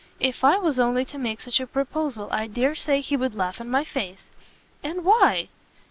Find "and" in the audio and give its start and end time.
4.83-5.05